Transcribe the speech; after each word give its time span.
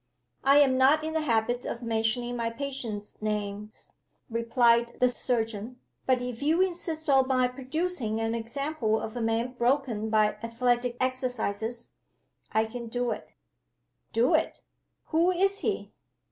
"I 0.43 0.57
am 0.57 0.79
not 0.79 1.03
in 1.03 1.13
the 1.13 1.21
habit 1.21 1.63
of 1.63 1.83
mentioning 1.83 2.35
my 2.35 2.49
patients' 2.49 3.21
names," 3.21 3.93
replied 4.31 4.97
the 4.99 5.07
surgeon. 5.09 5.79
"But 6.07 6.23
if 6.23 6.41
you 6.41 6.59
insist 6.59 7.07
on 7.07 7.27
my 7.27 7.47
producing 7.47 8.19
an 8.19 8.33
example 8.33 8.99
of 8.99 9.15
a 9.15 9.21
man 9.21 9.53
broken 9.53 10.09
by 10.09 10.37
athletic 10.41 10.97
exercises, 10.99 11.89
I 12.51 12.65
can 12.65 12.87
do 12.87 13.11
it." 13.11 13.35
"Do 14.11 14.33
it! 14.33 14.63
Who 15.09 15.29
is 15.29 15.59
he?" 15.59 15.93